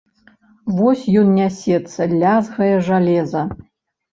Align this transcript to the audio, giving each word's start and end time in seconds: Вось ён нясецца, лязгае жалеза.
Вось 0.77 1.03
ён 1.21 1.27
нясецца, 1.35 2.01
лязгае 2.25 2.73
жалеза. 2.89 3.47